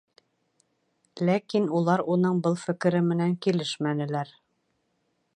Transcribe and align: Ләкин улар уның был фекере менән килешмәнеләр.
Ләкин 1.29 1.67
улар 1.79 2.03
уның 2.15 2.39
был 2.47 2.57
фекере 2.61 3.01
менән 3.11 3.35
килешмәнеләр. 3.47 4.33